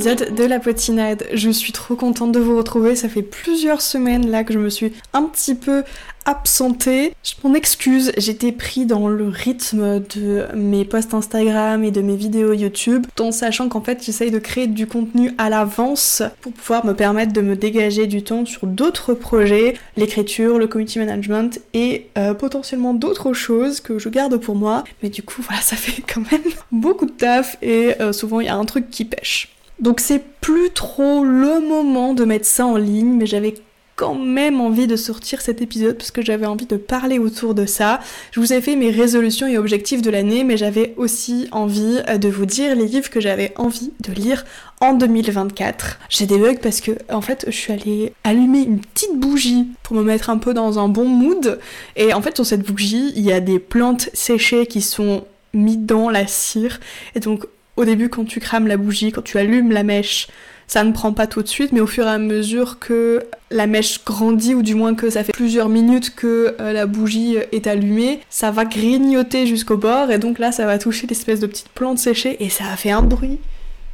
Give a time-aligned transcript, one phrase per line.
[0.00, 1.26] de La Potinade.
[1.34, 4.70] Je suis trop contente de vous retrouver, ça fait plusieurs semaines là que je me
[4.70, 5.82] suis un petit peu
[6.24, 7.12] absentée.
[7.22, 12.16] Je m'en excuse, j'étais pris dans le rythme de mes posts Instagram et de mes
[12.16, 16.86] vidéos YouTube, en sachant qu'en fait j'essaye de créer du contenu à l'avance pour pouvoir
[16.86, 22.06] me permettre de me dégager du temps sur d'autres projets, l'écriture, le community management et
[22.16, 24.84] euh, potentiellement d'autres choses que je garde pour moi.
[25.02, 28.46] Mais du coup voilà, ça fait quand même beaucoup de taf et euh, souvent il
[28.46, 29.48] y a un truc qui pêche.
[29.80, 33.54] Donc c'est plus trop le moment de mettre ça en ligne, mais j'avais
[34.00, 37.66] quand même envie de sortir cet épisode parce que j'avais envie de parler autour de
[37.66, 38.00] ça.
[38.30, 42.16] Je vous ai fait mes résolutions et objectifs de l'année, mais j'avais aussi envie euh,
[42.16, 44.46] de vous dire les livres que j'avais envie de lire
[44.80, 45.98] en 2024.
[46.08, 49.96] J'ai des bugs parce que en fait je suis allée allumer une petite bougie pour
[49.96, 51.58] me mettre un peu dans un bon mood
[51.96, 55.78] et en fait sur cette bougie il y a des plantes séchées qui sont mises
[55.78, 56.80] dans la cire
[57.14, 57.44] et donc
[57.80, 60.28] au début quand tu crames la bougie, quand tu allumes la mèche,
[60.66, 63.66] ça ne prend pas tout de suite, mais au fur et à mesure que la
[63.66, 67.66] mèche grandit, ou du moins que ça fait plusieurs minutes que euh, la bougie est
[67.66, 71.70] allumée, ça va grignoter jusqu'au bord, et donc là, ça va toucher l'espèce de petite
[71.70, 73.38] plante séchée, et ça a fait un bruit.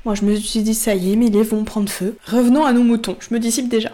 [0.05, 2.17] Moi, je me suis dit, ça y est, mes livres vont prendre feu.
[2.27, 3.93] Revenons à nos moutons, je me dissipe déjà.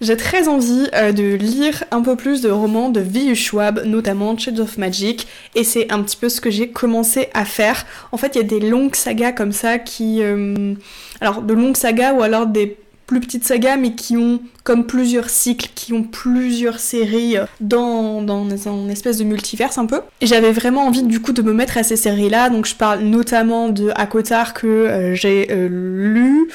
[0.00, 3.34] J'ai très envie euh, de lire un peu plus de romans de V.U.
[3.34, 7.44] Schwab, notamment Shades of Magic, et c'est un petit peu ce que j'ai commencé à
[7.44, 7.84] faire.
[8.12, 10.22] En fait, il y a des longues sagas comme ça qui...
[10.22, 10.74] Euh,
[11.20, 12.76] alors, de longues sagas ou alors des
[13.06, 18.22] plus petites sagas, mais qui ont comme plusieurs cycles, qui ont plusieurs séries euh, dans,
[18.22, 20.02] dans une espèce de multiverse un peu.
[20.22, 23.68] J'avais vraiment envie du coup de me mettre à ces séries-là, donc je parle notamment
[23.68, 26.48] de Akotar que j'ai lu,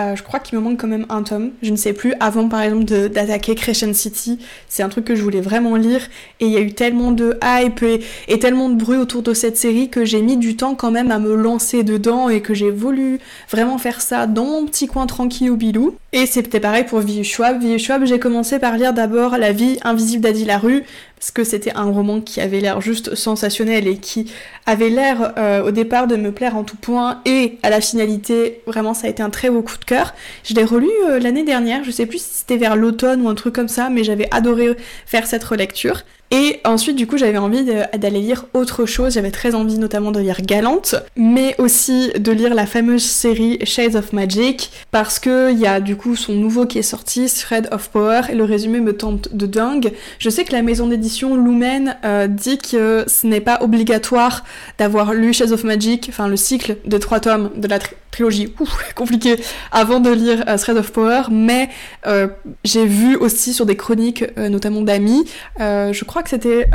[0.00, 2.48] euh, je crois qu'il me manque quand même un tome, je ne sais plus, avant
[2.48, 4.38] par exemple d'attaquer Crescent City.
[4.68, 6.02] C'est un truc que je voulais vraiment lire
[6.38, 7.82] et il y a eu tellement de hype
[8.28, 11.10] et, tellement de bruit autour de cette série que j'ai mis du temps quand même
[11.10, 13.18] à me lancer dedans et que j'ai voulu
[13.50, 15.96] vraiment faire ça dans mon petit coin tranquille au bilou.
[16.12, 17.60] Et c'était pareil pour Vieux Schwab.
[17.60, 20.84] Vieux Schwab, j'ai commencé par lire d'abord La vie invisible d'Adi Larue
[21.18, 24.32] parce que c'était un roman qui avait l'air juste sensationnel et qui
[24.66, 28.60] avait l'air euh, au départ de me plaire en tout point et à la finalité
[28.66, 30.14] vraiment ça a été un très beau coup de cœur.
[30.44, 33.34] Je l'ai relu euh, l'année dernière, je sais plus si c'était vers l'automne ou un
[33.34, 36.02] truc comme ça, mais j'avais adoré faire cette relecture.
[36.30, 39.14] Et ensuite, du coup, j'avais envie d'aller lire autre chose.
[39.14, 43.96] J'avais très envie notamment de lire Galante, mais aussi de lire la fameuse série Shades
[43.96, 47.88] of Magic, parce qu'il y a du coup son nouveau qui est sorti, Thread of
[47.88, 49.92] Power, et le résumé me tente de dingue.
[50.18, 54.44] Je sais que la maison d'édition Lumen euh, dit que ce n'est pas obligatoire
[54.78, 57.78] d'avoir lu Shades of Magic, enfin le cycle de trois tomes de la
[58.18, 59.36] trilogie, ouf, compliqué,
[59.70, 61.68] avant de lire euh, Thread of Power, mais
[62.06, 62.26] euh,
[62.64, 65.24] j'ai vu aussi sur des chroniques, notamment d'amis,
[65.58, 66.68] je crois que c'était.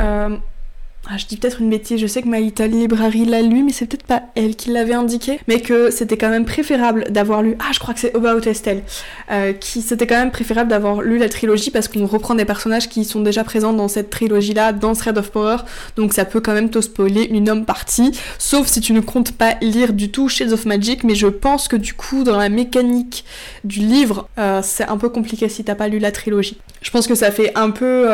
[1.04, 3.72] Euh, ah, je dis peut-être une bêtise, je sais que Maïta Library l'a lu, mais
[3.72, 7.56] c'est peut-être pas elle qui l'avait indiqué, mais que c'était quand même préférable d'avoir lu.
[7.60, 8.82] Ah, je crois que c'est About Estelle,
[9.30, 12.88] euh, qui c'était quand même préférable d'avoir lu la trilogie parce qu'on reprend des personnages
[12.88, 15.58] qui sont déjà présents dans cette trilogie-là, dans Thread of Power,
[15.96, 19.32] donc ça peut quand même te spoiler une homme partie, sauf si tu ne comptes
[19.32, 22.48] pas lire du tout Shades of Magic, mais je pense que du coup, dans la
[22.48, 23.24] mécanique
[23.62, 26.58] du livre, euh, c'est un peu compliqué si t'as pas lu la trilogie.
[26.80, 28.08] Je pense que ça fait un peu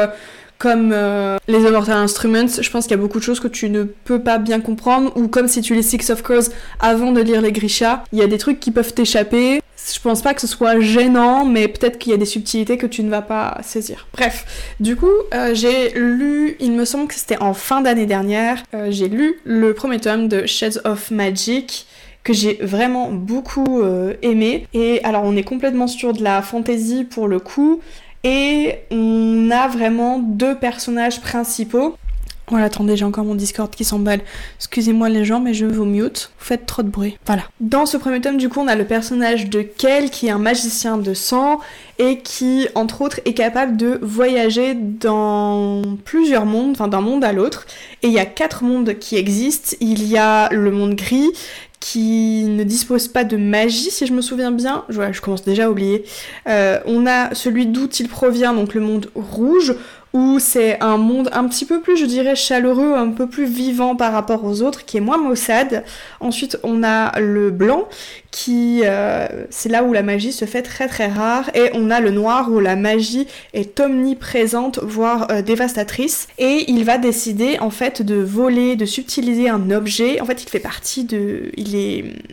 [0.60, 3.70] comme euh, les Immortal Instruments, je pense qu'il y a beaucoup de choses que tu
[3.70, 7.20] ne peux pas bien comprendre, ou comme si tu lis Six of Crows avant de
[7.22, 9.62] lire les Grisha, il y a des trucs qui peuvent t'échapper.
[9.92, 12.86] Je pense pas que ce soit gênant, mais peut-être qu'il y a des subtilités que
[12.86, 14.06] tu ne vas pas saisir.
[14.12, 18.62] Bref, du coup, euh, j'ai lu, il me semble que c'était en fin d'année dernière,
[18.74, 21.86] euh, j'ai lu le premier tome de Shades of Magic
[22.22, 23.82] que j'ai vraiment beaucoup
[24.20, 24.66] aimé.
[24.74, 27.80] Et alors on est complètement sur de la fantasy pour le coup.
[28.24, 31.96] Et on a vraiment deux personnages principaux.
[32.50, 34.20] Voilà, attendez, j'ai encore mon Discord qui s'emballe.
[34.58, 36.32] Excusez-moi les gens, mais je vous mute.
[36.38, 37.16] Vous faites trop de bruit.
[37.24, 37.44] Voilà.
[37.60, 40.38] Dans ce premier tome, du coup, on a le personnage de Kel, qui est un
[40.38, 41.60] magicien de sang,
[41.98, 47.32] et qui, entre autres, est capable de voyager dans plusieurs mondes, enfin d'un monde à
[47.32, 47.66] l'autre.
[48.02, 49.76] Et il y a quatre mondes qui existent.
[49.80, 51.30] Il y a le monde gris,
[51.80, 54.84] qui ne dispose pas de magie, si je me souviens bien.
[54.90, 56.04] Je, commence déjà à oublier.
[56.46, 59.74] Euh, on a celui d'où il provient, donc le monde rouge,
[60.12, 63.94] où c'est un monde un petit peu plus, je dirais, chaleureux, un peu plus vivant
[63.94, 65.84] par rapport aux autres, qui est moins maussade.
[66.18, 67.88] Ensuite, on a le blanc,
[68.30, 72.00] qui euh, c'est là où la magie se fait très très rare, et on a
[72.00, 76.28] le noir où la magie est omniprésente, voire euh, dévastatrice.
[76.38, 80.20] Et il va décider en fait de voler, de subtiliser un objet.
[80.20, 81.70] En fait, il fait partie de, il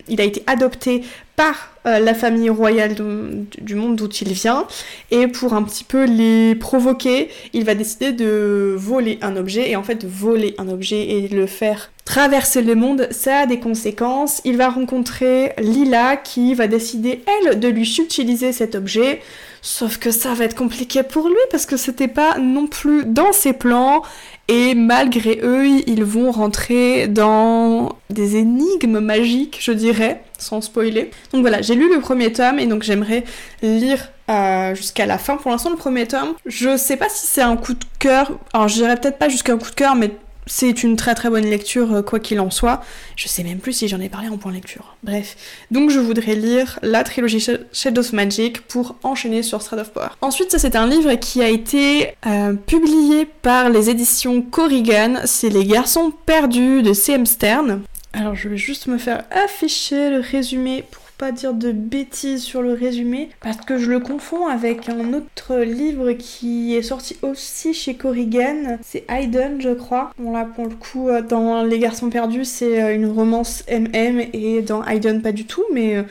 [0.07, 1.03] il a été adopté
[1.37, 4.67] par euh, la famille royale du, monde d'où il vient.
[5.11, 9.69] Et pour un petit peu les provoquer, il va décider de voler un objet.
[9.69, 13.59] Et en fait voler un objet et le faire Traverser le monde, ça a des
[13.59, 14.39] conséquences.
[14.45, 19.19] Il va rencontrer Lila qui va décider, elle, de lui subtiliser cet objet.
[19.61, 23.33] Sauf que ça va être compliqué pour lui parce que c'était pas non plus dans
[23.33, 24.03] ses plans
[24.47, 31.11] et malgré eux, ils vont rentrer dans des énigmes magiques, je dirais, sans spoiler.
[31.33, 33.25] Donc voilà, j'ai lu le premier tome et donc j'aimerais
[33.61, 35.35] lire euh, jusqu'à la fin.
[35.35, 38.31] Pour l'instant, le premier tome, je sais pas si c'est un coup de cœur.
[38.53, 40.11] Alors, je dirais peut-être pas jusqu'à un coup de cœur, mais
[40.47, 42.83] c'est une très très bonne lecture, euh, quoi qu'il en soit.
[43.15, 44.95] Je sais même plus si j'en ai parlé en point lecture.
[45.03, 45.35] Bref.
[45.71, 50.09] Donc je voudrais lire la trilogie Shadows Magic pour enchaîner sur Strade of Power.
[50.21, 55.21] Ensuite, ça c'est un livre qui a été euh, publié par les éditions Corrigan.
[55.25, 57.25] C'est Les Garçons Perdus de C.M.
[57.25, 57.81] Stern.
[58.13, 60.83] Alors je vais juste me faire afficher le résumé
[61.17, 65.55] pas dire de bêtises sur le résumé parce que je le confonds avec un autre
[65.57, 68.77] livre qui est sorti aussi chez Corrigan.
[68.83, 70.11] C'est Hayden, je crois.
[70.19, 74.21] Bon, là, pour le coup, euh, dans Les Garçons Perdus, c'est euh, une romance MM
[74.33, 75.97] et dans Hayden, pas du tout, mais.
[75.97, 76.03] Euh,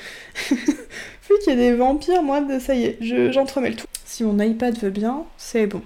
[0.51, 3.87] vu qu'il y a des vampires, moi, ça y est, j'entremêle tout.
[4.05, 5.83] Si mon iPad veut bien, c'est bon.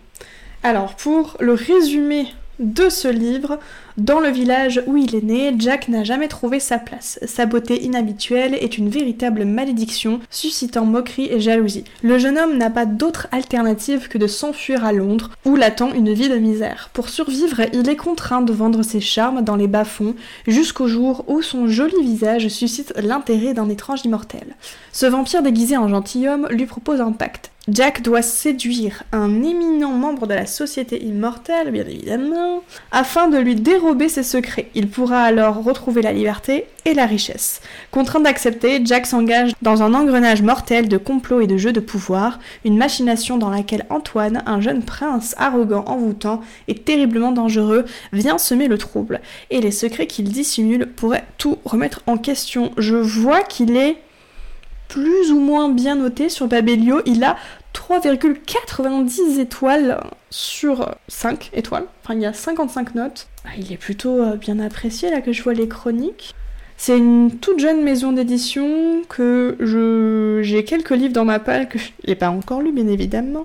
[0.62, 2.26] Alors, pour le résumé
[2.60, 3.58] de ce livre,
[3.96, 7.18] dans le village où il est né, Jack n'a jamais trouvé sa place.
[7.26, 11.84] Sa beauté inhabituelle est une véritable malédiction, suscitant moquerie et jalousie.
[12.02, 16.12] Le jeune homme n'a pas d'autre alternative que de s'enfuir à Londres, où l'attend une
[16.12, 16.90] vie de misère.
[16.92, 20.14] Pour survivre, il est contraint de vendre ses charmes dans les bas-fonds,
[20.46, 24.54] jusqu'au jour où son joli visage suscite l'intérêt d'un étrange immortel.
[24.92, 27.50] Ce vampire déguisé en gentilhomme lui propose un pacte.
[27.72, 33.54] Jack doit séduire un éminent membre de la société immortelle, bien évidemment, afin de lui
[33.54, 34.70] dérober ses secrets.
[34.74, 37.60] Il pourra alors retrouver la liberté et la richesse.
[37.90, 42.40] Contraint d'accepter, Jack s'engage dans un engrenage mortel de complots et de jeux de pouvoir,
[42.64, 48.66] une machination dans laquelle Antoine, un jeune prince arrogant, envoûtant et terriblement dangereux, vient semer
[48.66, 49.20] le trouble.
[49.50, 52.72] Et les secrets qu'il dissimule pourraient tout remettre en question.
[52.78, 53.98] Je vois qu'il est
[54.90, 57.00] plus ou moins bien noté sur Babelio.
[57.06, 57.36] Il a
[57.74, 60.00] 3,90 étoiles
[60.30, 61.86] sur 5 étoiles.
[62.02, 63.28] Enfin, il y a 55 notes.
[63.44, 66.34] Ah, il est plutôt euh, bien apprécié là que je vois les chroniques.
[66.82, 71.78] C'est une toute jeune maison d'édition que je j'ai quelques livres dans ma palle que
[71.78, 73.44] je n'ai pas encore lu bien évidemment,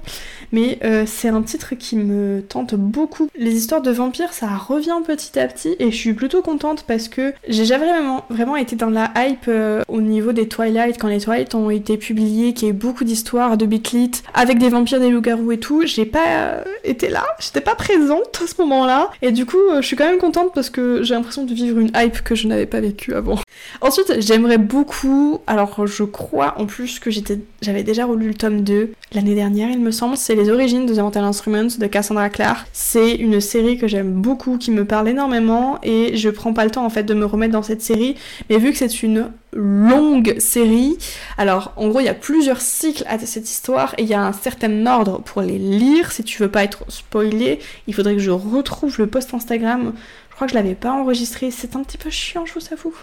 [0.53, 3.27] mais euh, c'est un titre qui me tente beaucoup.
[3.37, 7.09] Les histoires de vampires, ça revient petit à petit et je suis plutôt contente parce
[7.09, 7.87] que j'ai jamais
[8.29, 11.97] vraiment, été dans la hype euh, au niveau des Twilight quand les Twilight ont été
[11.97, 15.59] publiés, qu'il y a eu beaucoup d'histoires de Bitlit avec des vampires, des loups-garous et
[15.59, 15.81] tout.
[15.85, 19.85] J'ai pas euh, été là, j'étais pas présente à ce moment-là et du coup je
[19.85, 22.65] suis quand même contente parce que j'ai l'impression de vivre une hype que je n'avais
[22.65, 23.24] pas vécue avant.
[23.81, 27.09] Ensuite, j'aimerais beaucoup, alors je crois en plus que
[27.61, 30.93] j'avais déjà relu le tome 2 l'année dernière, il me semble, c'est Les origines de
[30.93, 32.65] The Mental Instruments de Cassandra Clare.
[32.73, 36.71] C'est une série que j'aime beaucoup, qui me parle énormément et je prends pas le
[36.71, 38.15] temps en fait de me remettre dans cette série,
[38.49, 40.97] mais vu que c'est une longue série.
[41.37, 44.21] Alors, en gros, il y a plusieurs cycles à cette histoire et il y a
[44.21, 46.11] un certain ordre pour les lire.
[46.11, 49.93] Si tu veux pas être spoilé, il faudrait que je retrouve le post Instagram
[50.35, 52.93] je crois que je l'avais pas enregistré, c'est un petit peu chiant, je vous avoue.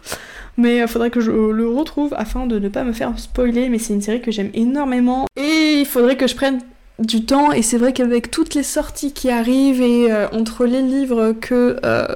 [0.58, 3.78] Mais il faudrait que je le retrouve afin de ne pas me faire spoiler, mais
[3.78, 5.24] c'est une série que j'aime énormément.
[5.36, 6.60] Et il faudrait que je prenne
[6.98, 10.82] du temps, et c'est vrai qu'avec toutes les sorties qui arrivent et euh, entre les
[10.82, 12.06] livres que euh,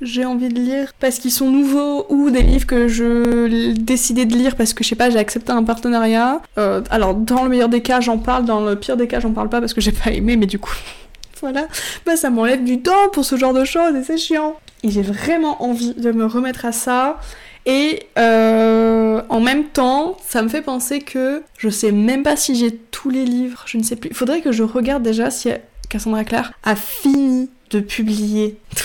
[0.00, 4.34] j'ai envie de lire parce qu'ils sont nouveaux ou des livres que je décidais de
[4.34, 6.42] lire parce que je sais pas, j'ai accepté un partenariat.
[6.58, 9.30] Euh, alors, dans le meilleur des cas, j'en parle, dans le pire des cas, j'en
[9.30, 10.74] parle pas parce que j'ai pas aimé, mais du coup.
[11.40, 11.68] voilà,
[12.04, 15.02] bah ça m'enlève du temps pour ce genre de choses et c'est chiant et j'ai
[15.02, 17.18] vraiment envie de me remettre à ça.
[17.66, 22.54] Et euh, en même temps, ça me fait penser que je sais même pas si
[22.54, 24.10] j'ai tous les livres, je ne sais plus.
[24.10, 25.48] Il faudrait que je regarde déjà si
[25.88, 28.58] Cassandra Clare a fini de publier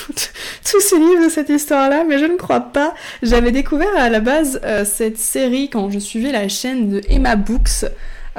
[0.72, 2.94] tous ces livres de cette histoire-là, mais je ne crois pas.
[3.22, 7.36] J'avais découvert à la base euh, cette série quand je suivais la chaîne de Emma
[7.36, 7.86] Books.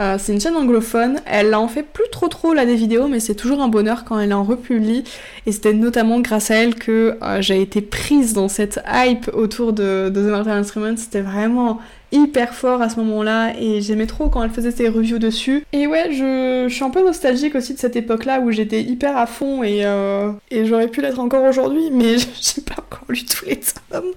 [0.01, 3.21] Euh, c'est une chaîne anglophone, elle en fait plus trop trop là des vidéos, mais
[3.21, 5.05] c'est toujours un bonheur quand elle en republie.
[5.45, 9.75] Et c'était notamment grâce à elle que euh, j'ai été prise dans cette hype autour
[9.75, 10.97] de, de The Mortal Instruments.
[10.97, 11.81] C'était vraiment
[12.13, 15.65] hyper fort à ce moment-là et j'aimais trop quand elle faisait ses reviews dessus.
[15.73, 19.27] Et ouais, je, suis un peu nostalgique aussi de cette époque-là où j'étais hyper à
[19.27, 23.47] fond et, euh, et j'aurais pu l'être encore aujourd'hui, mais j'ai pas encore lu tous
[23.47, 24.11] les tomes.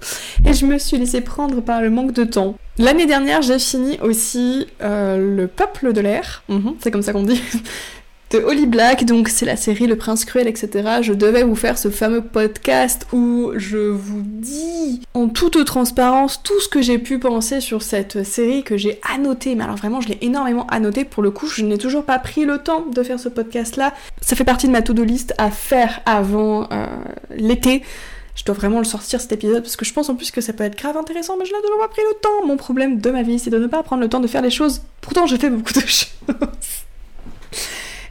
[0.46, 2.56] Et je me suis laissée prendre par le manque de temps.
[2.78, 7.22] L'année dernière, j'ai fini aussi euh, Le Peuple de l'air, mhm, c'est comme ça qu'on
[7.22, 7.40] dit,
[8.30, 10.98] de Holly Black, donc c'est la série Le Prince Cruel, etc.
[11.02, 16.58] Je devais vous faire ce fameux podcast où je vous dis en toute transparence tout
[16.60, 19.54] ce que j'ai pu penser sur cette série que j'ai annoté.
[19.54, 21.04] Mais alors vraiment, je l'ai énormément annoté.
[21.04, 23.94] Pour le coup, je n'ai toujours pas pris le temps de faire ce podcast-là.
[24.20, 26.86] Ça fait partie de ma to-do list à faire avant euh,
[27.36, 27.82] l'été.
[28.34, 30.52] Je dois vraiment le sortir cet épisode parce que je pense en plus que ça
[30.52, 32.46] peut être grave intéressant, mais je n'ai toujours pas pris le temps.
[32.46, 34.50] Mon problème de ma vie, c'est de ne pas prendre le temps de faire les
[34.50, 34.82] choses.
[35.00, 36.08] Pourtant, je fais beaucoup de choses.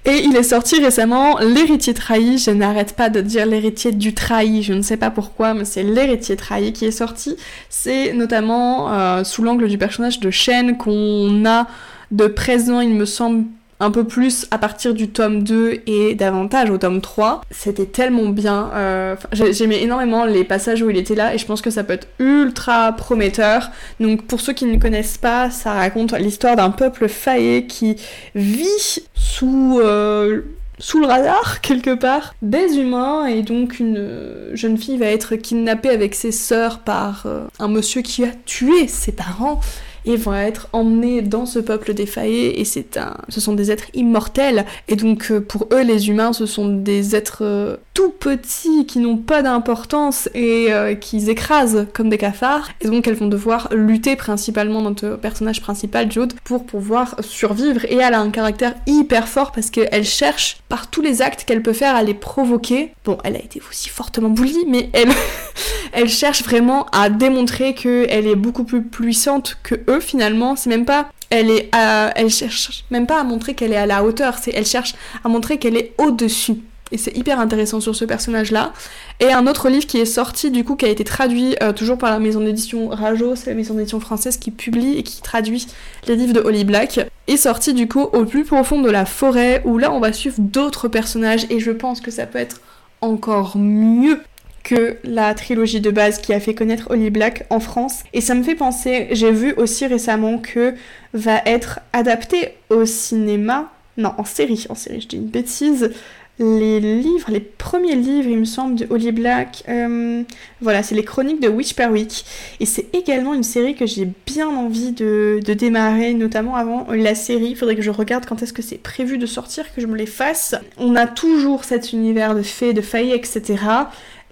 [0.06, 2.38] Et il est sorti récemment L'héritier trahi.
[2.38, 4.62] Je n'arrête pas de dire l'héritier du trahi.
[4.62, 7.38] Je ne sais pas pourquoi, mais c'est l'héritier trahi qui est sorti.
[7.70, 11.68] C'est notamment euh, sous l'angle du personnage de Shen qu'on a
[12.12, 13.46] de présent, il me semble,
[13.84, 17.42] un peu plus à partir du tome 2 et davantage au tome 3.
[17.52, 18.72] C'était tellement bien.
[18.74, 21.94] Euh, J'aimais énormément les passages où il était là et je pense que ça peut
[21.94, 23.72] être ultra prometteur.
[24.00, 27.98] Donc pour ceux qui ne connaissent pas, ça raconte l'histoire d'un peuple faillé qui
[28.36, 29.80] vit sous...
[29.82, 30.42] Euh,
[30.80, 35.90] sous le radar quelque part des humains et donc une jeune fille va être kidnappée
[35.90, 39.62] avec ses sœurs par euh, un monsieur qui a tué ses parents
[40.06, 43.88] et vont être emmenés dans ce peuple défaillé et c'est un, ce sont des êtres
[43.94, 44.66] immortels.
[44.88, 49.00] Et donc euh, pour eux les humains ce sont des êtres euh, tout petits qui
[49.00, 52.70] n'ont pas d'importance et euh, qui écrasent comme des cafards.
[52.82, 57.96] Et donc elles vont devoir lutter principalement notre personnage principal Jude pour pouvoir survivre et
[57.96, 61.74] elle a un caractère hyper fort parce qu'elle cherche par tous les actes qu'elle peut
[61.74, 62.92] faire à les provoquer.
[63.06, 65.10] Bon elle a été aussi fortement bully mais elle
[65.94, 70.56] elle cherche vraiment à démontrer qu'elle est beaucoup plus puissante que eux finalement.
[70.56, 74.04] C'est même pas elle est elle cherche même pas à montrer qu'elle est à la
[74.04, 76.58] hauteur, c'est elle cherche à montrer qu'elle est au-dessus.
[76.94, 78.72] Et c'est hyper intéressant sur ce personnage-là.
[79.20, 81.98] Et un autre livre qui est sorti, du coup, qui a été traduit euh, toujours
[81.98, 85.66] par la maison d'édition Rajo, c'est la maison d'édition française qui publie et qui traduit
[86.08, 89.64] les livres de Holly Black, est sorti du coup au plus profond de la forêt,
[89.66, 92.62] où là on va suivre d'autres personnages, et je pense que ça peut être
[93.02, 94.20] encore mieux
[94.64, 98.04] que la trilogie de base qui a fait connaître Holly Black en France.
[98.14, 100.74] Et ça me fait penser, j'ai vu aussi récemment que
[101.14, 105.92] va être adapté au cinéma, non en série, en série je dis une bêtise,
[106.40, 109.64] les livres, les premiers livres, il me semble, de Holly Black.
[109.70, 110.24] Euh,
[110.62, 112.26] voilà, c'est les chroniques de Witch Per Week.
[112.60, 117.50] Et c'est également une série que j'ai bien envie de, démarrer, notamment avant la série.
[117.50, 119.96] Il faudrait que je regarde quand est-ce que c'est prévu de sortir, que je me
[119.96, 120.56] les fasse.
[120.78, 123.58] On a toujours cet univers de fées, de failles, etc.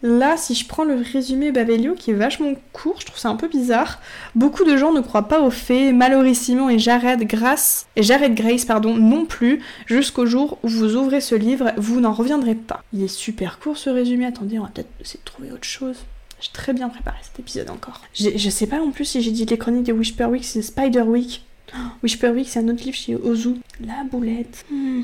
[0.03, 3.35] Là, si je prends le résumé Babelio qui est vachement court, je trouve ça un
[3.35, 3.99] peu bizarre.
[4.33, 8.95] Beaucoup de gens ne croient pas aux faits, Malheureusement et Jared Grace et Grace pardon
[8.95, 12.83] non plus, jusqu'au jour où vous ouvrez ce livre, vous n'en reviendrez pas.
[12.93, 14.25] Il est super court ce résumé.
[14.25, 15.97] Attendez, on va peut-être essayer de trouver autre chose.
[16.39, 18.01] J'ai très bien préparé cet épisode encore.
[18.15, 21.01] Je sais pas en plus si j'ai dit les chroniques de Whisper Week, c'est Spider
[21.01, 21.43] Week.
[22.03, 23.55] Whisper Week, c'est un autre livre chez Ozu.
[23.79, 24.65] La boulette.
[24.71, 25.03] Mm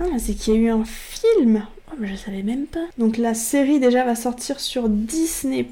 [0.00, 1.66] Ah, c'est qu'il y a eu un film.
[1.92, 2.86] Oh, je savais même pas.
[2.98, 5.66] Donc la série déjà va sortir sur Disney+.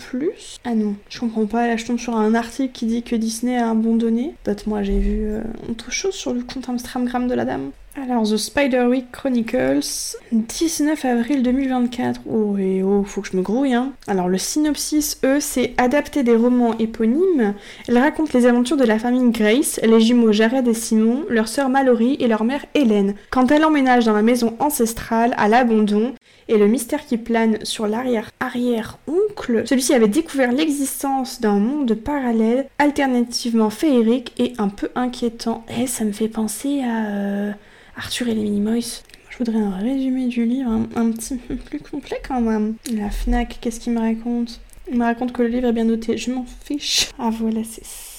[0.65, 1.67] Ah non, je comprends pas.
[1.67, 4.35] Là, je tombe sur un article qui dit que Disney a abandonné.
[4.45, 7.71] Peut-être moi, j'ai vu euh, autre chose sur le compte Instagram de la dame.
[7.97, 12.20] Alors, The Spider Week Chronicles, 19 avril 2024.
[12.30, 13.92] Oh, et oh, faut que je me grouille, hein.
[14.06, 17.54] Alors, le synopsis, eux, c'est adapter des romans éponymes.
[17.88, 21.68] Elle raconte les aventures de la famille Grace, les jumeaux Jared et Simon, leur sœur
[21.68, 23.16] Mallory et leur mère Hélène.
[23.30, 26.14] Quand elle emménage dans la maison ancestrale, à l'abandon,
[26.50, 33.71] et le mystère qui plane sur l'arrière-arrière-oncle, celui-ci avait découvert l'existence d'un monde parallèle, alternativement
[33.71, 35.64] féerique et un peu inquiétant.
[35.80, 37.07] Et ça me fait penser à...
[37.07, 37.52] Euh,
[37.97, 39.02] Arthur et les Minimoys.
[39.28, 42.75] Je voudrais un résumé du livre, un, petit peu plus complet quand même.
[42.92, 44.61] La FNAC, qu'est-ce qu'il me raconte?
[44.90, 46.16] Il me raconte que le livre est bien noté.
[46.16, 47.11] Je m'en fiche.
[47.19, 48.10] Ah voilà, c'est ça.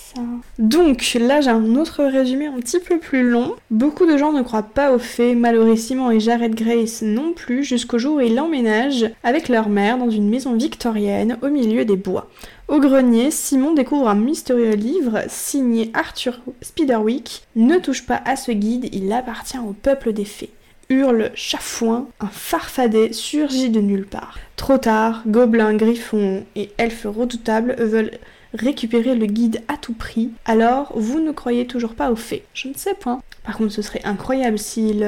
[0.60, 3.56] Donc là j'ai un autre résumé un petit peu plus long.
[3.70, 5.38] Beaucoup de gens ne croient pas aux faits,
[5.78, 10.10] Simon et Jared Grace non plus, jusqu'au jour où ils l'emménagent avec leur mère dans
[10.10, 12.30] une maison victorienne au milieu des bois.
[12.68, 17.44] Au grenier, Simon découvre un mystérieux livre signé Arthur Spiderwick.
[17.56, 20.52] Ne touche pas à ce guide, il appartient au peuple des fées.
[20.90, 24.38] Hurle chafouin, un farfadet surgit de nulle part.
[24.56, 28.12] Trop tard, gobelins, griffons et elfes redoutables veulent
[28.54, 32.44] récupérer le guide à tout prix, alors vous ne croyez toujours pas aux faits.
[32.54, 33.22] Je ne sais point.
[33.44, 35.04] Par contre, ce serait incroyable s'il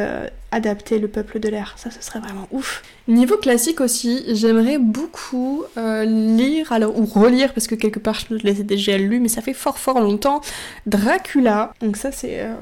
[0.54, 1.76] euh, adaptait le peuple de l'air.
[1.78, 2.84] Ça, ce serait vraiment ouf.
[3.08, 8.36] Niveau classique aussi, j'aimerais beaucoup euh, lire, alors, ou relire, parce que quelque part je
[8.36, 10.42] les ai déjà lus, mais ça fait fort fort longtemps,
[10.86, 11.74] Dracula.
[11.82, 12.54] Donc ça, c'est euh,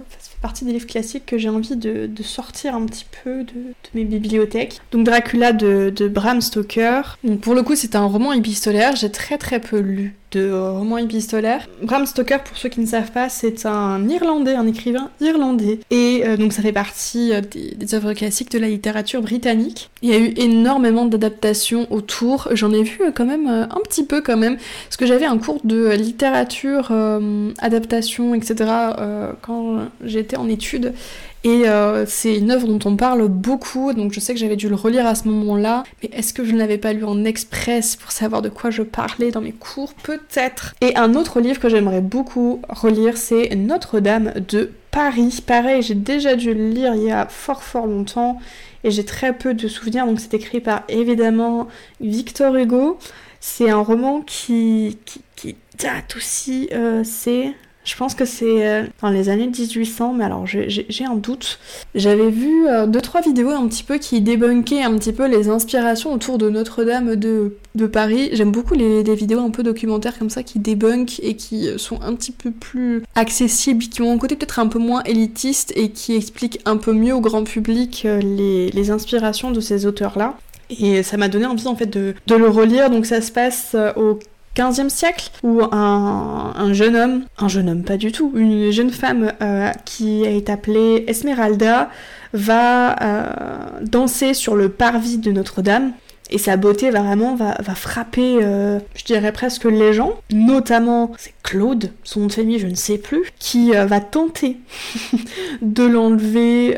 [0.41, 4.81] partie des livres classiques que j'ai envie de, sortir un petit peu de, mes bibliothèques.
[4.91, 7.17] Donc Dracula de, Bram Stoker.
[7.24, 10.98] Donc pour le coup c'est un roman épistolaire, j'ai très très peu lu de romans
[10.98, 11.67] épistolaires.
[11.81, 15.79] Bram Stoker, pour ceux qui ne savent pas, c'est un Irlandais, un écrivain irlandais.
[15.89, 19.90] Et euh, donc ça fait partie euh, des, des, œuvres classiques de la littérature britannique.
[20.02, 22.48] Il y a eu énormément d'adaptations autour.
[22.52, 24.58] J'en ai vu euh, quand même un petit peu quand même.
[24.58, 26.92] Parce que j'avais un cours de littérature,
[27.60, 28.70] adaptation, etc.
[29.42, 30.94] quand j'étais en études.
[31.43, 34.69] Et euh, c'est une œuvre dont on parle beaucoup, donc je sais que j'avais dû
[34.69, 37.95] le relire à ce moment-là, mais est-ce que je ne l'avais pas lu en express
[37.95, 39.93] pour savoir de quoi je parlais dans mes cours?
[40.03, 40.75] Peut-être.
[40.81, 45.43] Et un autre livre que j'aimerais beaucoup relire, c'est Notre-Dame de Paris.
[45.45, 48.39] Pareil, j'ai déjà dû le lire il y a fort fort longtemps
[48.83, 51.67] et j'ai très peu de souvenirs, donc c'est écrit par évidemment
[52.00, 53.00] Victor Hugo.
[53.39, 55.00] C'est un roman qui,
[55.79, 57.53] date aussi, euh, c'est
[57.84, 61.60] je pense que c'est euh, dans les années 1800, mais alors j'ai un doute.
[61.96, 65.50] J'avais vu euh, deux trois vidéos un petit peu qui débunkaient un petit peu les
[65.50, 67.52] inspirations autour de Notre-Dame de,
[67.92, 68.30] Paris.
[68.34, 72.14] J'aime beaucoup les, vidéos un peu documentaires comme ça qui débunkent et qui sont un
[72.14, 76.16] petit peu plus accessibles, qui ont un côté peut-être un peu moins élitiste et qui
[76.16, 80.38] expliquent un peu mieux au grand public euh, les, les inspirations de ces auteurs-là.
[80.70, 82.90] Et ça m'a donné envie en fait de, de, le relire.
[82.92, 84.20] Donc ça se passe au
[84.55, 89.31] 15e siècle, où un, jeune homme, un jeune homme pas du tout, une jeune femme
[89.41, 91.89] euh, qui est appelée Esmeralda
[92.34, 93.34] va euh,
[93.81, 95.93] danser sur le parvis de Notre-Dame.
[96.32, 100.14] Et sa beauté vraiment va, frapper, euh, je dirais presque les gens.
[100.32, 104.58] Notamment, c'est Claude, son nom de famille je ne sais plus, qui va tenter
[105.62, 106.78] de l'enlever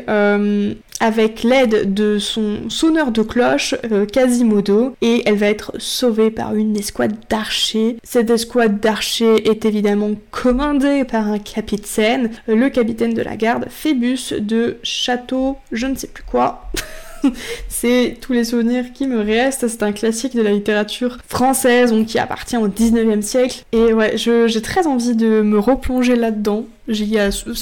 [1.00, 6.54] avec l'aide de son sonneur de cloche, euh, Quasimodo, et elle va être sauvée par
[6.54, 7.98] une escouade d'archers.
[8.02, 14.32] Cette escouade d'archers est évidemment commandée par un capitaine, le capitaine de la garde, Phébus
[14.38, 16.70] de Château, je ne sais plus quoi.
[17.68, 19.68] c'est tous les souvenirs qui me restent.
[19.68, 23.64] C'est un classique de la littérature française, qui appartient au 19e siècle.
[23.72, 26.64] Et ouais, j'ai très envie de me replonger là-dedans.
[26.88, 27.18] J'ai,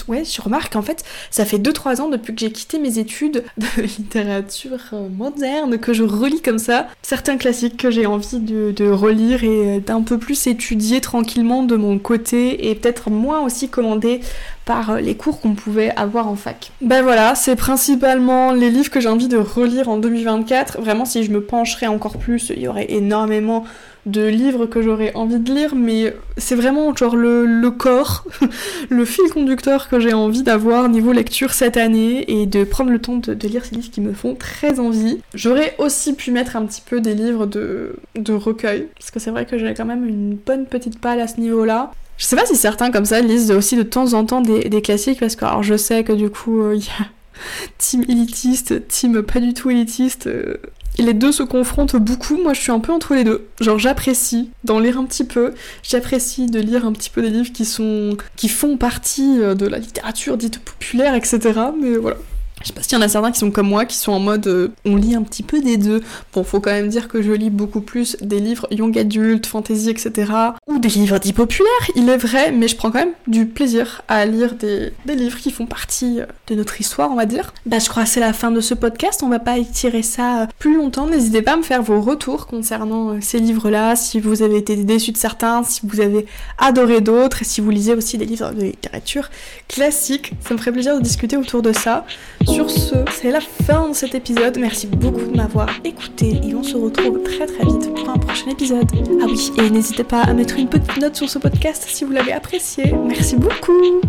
[0.09, 3.45] ouais, je remarque en fait, ça fait 2-3 ans depuis que j'ai quitté mes études
[3.57, 8.73] de littérature euh, moderne que je relis comme ça certains classiques que j'ai envie de,
[8.73, 13.69] de relire et d'un peu plus étudier tranquillement de mon côté et peut-être moins aussi
[13.69, 14.21] commander
[14.65, 16.71] par euh, les cours qu'on pouvait avoir en fac.
[16.81, 20.81] Ben voilà, c'est principalement les livres que j'ai envie de relire en 2024.
[20.81, 23.65] Vraiment, si je me pencherais encore plus, il y aurait énormément
[24.07, 28.25] de livres que j'aurais envie de lire, mais c'est vraiment genre le, corps,
[28.91, 32.99] le fil conducteur que j'ai envie d'avoir niveau lecture cette année et de prendre le
[33.01, 35.21] temps de, lire ces livres qui me font très envie.
[35.35, 39.31] J'aurais aussi pu mettre un petit peu des livres de, de recueil, parce que c'est
[39.31, 41.93] vrai que j'ai quand même une bonne petite palle à ce niveau-là.
[42.19, 45.21] Je sais pas si certains comme ça lisent aussi de temps en temps des, classiques
[45.21, 47.07] parce que alors je sais que du coup euh, il y a
[47.79, 50.27] team élitiste, team pas du tout élitiste.
[50.27, 50.57] Euh,
[50.99, 52.37] les deux se confrontent beaucoup.
[52.37, 53.47] Moi, je suis un peu entre les deux.
[53.61, 55.55] Genre, j'apprécie d'en lire un petit peu.
[55.83, 59.67] J'apprécie de lire un petit peu des livres qui sont, qui font partie euh, de
[59.67, 61.41] la littérature dite populaire, etc.
[61.81, 62.17] Mais voilà.
[62.63, 64.21] Je sais pas s'il y en a certains qui sont comme moi, qui sont en
[64.21, 66.03] mode euh, on lit un petit peu des deux.
[66.33, 69.91] Bon, faut quand même dire que je lis beaucoup plus des livres young adult, fantasy,
[69.91, 70.33] etc.
[70.67, 74.03] Ou des livres dits populaires, il est vrai, mais je prends quand même du plaisir
[74.09, 77.53] à lire des, livres qui font partie euh, de notre histoire, on va dire.
[77.67, 80.43] Bah, je crois que c'est la fin de ce podcast, on va pas étirer ça
[80.43, 81.07] euh, plus longtemps.
[81.07, 85.13] N'hésitez pas à me faire vos retours concernant ces livres-là, si vous avez été déçus
[85.13, 86.27] de certains, si vous avez
[86.59, 89.31] adoré d'autres, et si vous lisez aussi des livres de littérature
[89.69, 90.33] classique.
[90.47, 92.07] Ça me ferait plaisir de discuter autour de ça.
[92.53, 94.59] Sur ce, c'est la fin de cet épisode.
[94.59, 98.51] Merci beaucoup de m'avoir écouté et on se retrouve très très vite pour un prochain
[98.51, 98.91] épisode.
[99.23, 102.13] Ah oui, et n'hésitez pas à mettre une petite note sur ce podcast si vous
[102.13, 102.95] l'avez apprécié.
[103.07, 104.03] Merci beaucoup